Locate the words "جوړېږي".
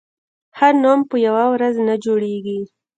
2.03-2.59